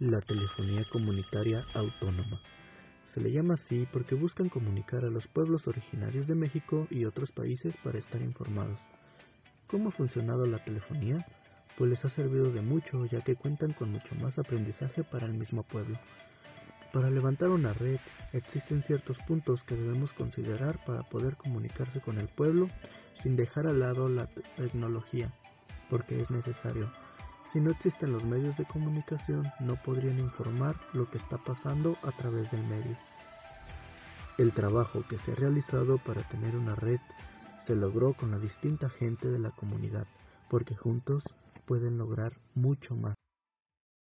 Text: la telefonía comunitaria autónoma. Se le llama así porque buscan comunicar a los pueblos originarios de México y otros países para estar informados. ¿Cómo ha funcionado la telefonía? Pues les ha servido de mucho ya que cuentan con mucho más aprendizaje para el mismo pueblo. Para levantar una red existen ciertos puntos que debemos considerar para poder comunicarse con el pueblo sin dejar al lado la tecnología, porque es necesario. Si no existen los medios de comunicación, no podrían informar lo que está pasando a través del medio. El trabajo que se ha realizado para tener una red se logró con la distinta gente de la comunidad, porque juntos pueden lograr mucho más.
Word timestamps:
la 0.00 0.20
telefonía 0.20 0.84
comunitaria 0.92 1.64
autónoma. 1.74 2.40
Se 3.12 3.20
le 3.20 3.32
llama 3.32 3.54
así 3.54 3.88
porque 3.92 4.14
buscan 4.14 4.48
comunicar 4.48 5.04
a 5.04 5.10
los 5.10 5.26
pueblos 5.26 5.66
originarios 5.66 6.28
de 6.28 6.36
México 6.36 6.86
y 6.88 7.04
otros 7.04 7.32
países 7.32 7.76
para 7.82 7.98
estar 7.98 8.22
informados. 8.22 8.78
¿Cómo 9.66 9.88
ha 9.88 9.92
funcionado 9.92 10.46
la 10.46 10.62
telefonía? 10.62 11.26
Pues 11.76 11.90
les 11.90 12.04
ha 12.04 12.10
servido 12.10 12.52
de 12.52 12.60
mucho 12.60 13.06
ya 13.06 13.22
que 13.22 13.34
cuentan 13.34 13.72
con 13.72 13.90
mucho 13.90 14.14
más 14.22 14.38
aprendizaje 14.38 15.02
para 15.02 15.26
el 15.26 15.34
mismo 15.34 15.64
pueblo. 15.64 15.98
Para 16.92 17.10
levantar 17.10 17.50
una 17.50 17.72
red 17.72 17.98
existen 18.32 18.82
ciertos 18.84 19.18
puntos 19.26 19.64
que 19.64 19.74
debemos 19.74 20.12
considerar 20.12 20.78
para 20.84 21.02
poder 21.02 21.36
comunicarse 21.36 22.00
con 22.00 22.18
el 22.18 22.28
pueblo 22.28 22.70
sin 23.20 23.34
dejar 23.34 23.66
al 23.66 23.80
lado 23.80 24.08
la 24.08 24.26
tecnología, 24.56 25.32
porque 25.90 26.18
es 26.18 26.30
necesario. 26.30 26.88
Si 27.52 27.60
no 27.60 27.70
existen 27.70 28.12
los 28.12 28.24
medios 28.24 28.58
de 28.58 28.66
comunicación, 28.66 29.50
no 29.58 29.76
podrían 29.76 30.18
informar 30.18 30.76
lo 30.92 31.10
que 31.10 31.16
está 31.16 31.38
pasando 31.38 31.96
a 32.02 32.12
través 32.12 32.50
del 32.50 32.62
medio. 32.64 32.94
El 34.36 34.52
trabajo 34.52 35.02
que 35.08 35.16
se 35.18 35.32
ha 35.32 35.34
realizado 35.34 35.98
para 35.98 36.22
tener 36.22 36.54
una 36.56 36.74
red 36.74 37.00
se 37.66 37.74
logró 37.74 38.12
con 38.12 38.30
la 38.30 38.38
distinta 38.38 38.88
gente 38.90 39.28
de 39.28 39.38
la 39.38 39.50
comunidad, 39.50 40.06
porque 40.48 40.76
juntos 40.76 41.24
pueden 41.66 41.98
lograr 41.98 42.32
mucho 42.54 42.94
más. 42.94 43.14